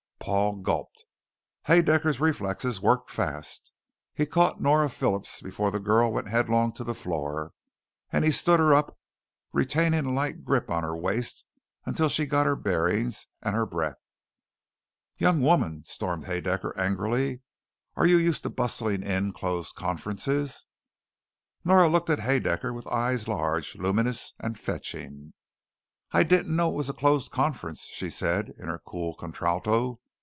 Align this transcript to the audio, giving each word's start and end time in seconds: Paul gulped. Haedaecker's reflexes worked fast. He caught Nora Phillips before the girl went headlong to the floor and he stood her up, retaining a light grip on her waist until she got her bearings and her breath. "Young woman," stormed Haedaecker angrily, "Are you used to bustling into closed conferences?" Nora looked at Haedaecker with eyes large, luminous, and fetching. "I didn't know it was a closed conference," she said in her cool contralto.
Paul 0.23 0.57
gulped. 0.57 1.05
Haedaecker's 1.67 2.19
reflexes 2.19 2.79
worked 2.79 3.09
fast. 3.09 3.71
He 4.13 4.27
caught 4.27 4.61
Nora 4.61 4.87
Phillips 4.91 5.41
before 5.41 5.71
the 5.71 5.79
girl 5.79 6.13
went 6.13 6.27
headlong 6.29 6.73
to 6.73 6.83
the 6.83 6.93
floor 6.93 7.53
and 8.11 8.23
he 8.23 8.29
stood 8.29 8.59
her 8.59 8.71
up, 8.71 8.99
retaining 9.51 10.05
a 10.05 10.11
light 10.11 10.45
grip 10.45 10.69
on 10.69 10.83
her 10.83 10.95
waist 10.95 11.43
until 11.87 12.07
she 12.07 12.27
got 12.27 12.45
her 12.45 12.55
bearings 12.55 13.25
and 13.41 13.55
her 13.55 13.65
breath. 13.65 13.97
"Young 15.17 15.41
woman," 15.41 15.83
stormed 15.85 16.25
Haedaecker 16.25 16.77
angrily, 16.77 17.41
"Are 17.95 18.05
you 18.05 18.17
used 18.19 18.43
to 18.43 18.51
bustling 18.51 19.01
into 19.01 19.33
closed 19.33 19.73
conferences?" 19.73 20.65
Nora 21.65 21.87
looked 21.87 22.11
at 22.11 22.19
Haedaecker 22.19 22.71
with 22.71 22.85
eyes 22.87 23.27
large, 23.27 23.75
luminous, 23.75 24.33
and 24.39 24.57
fetching. 24.59 25.33
"I 26.11 26.21
didn't 26.21 26.55
know 26.55 26.69
it 26.69 26.75
was 26.77 26.89
a 26.89 26.93
closed 26.93 27.31
conference," 27.31 27.85
she 27.91 28.11
said 28.11 28.53
in 28.59 28.67
her 28.67 28.79
cool 28.85 29.15
contralto. 29.15 29.97